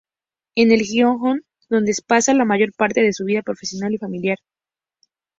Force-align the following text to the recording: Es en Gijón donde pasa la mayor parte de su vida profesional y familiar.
Es 0.55 0.67
en 0.67 0.79
Gijón 0.79 1.43
donde 1.69 1.93
pasa 2.07 2.33
la 2.33 2.43
mayor 2.43 2.73
parte 2.75 3.01
de 3.03 3.13
su 3.13 3.23
vida 3.23 3.43
profesional 3.43 3.93
y 3.93 3.99
familiar. 3.99 4.39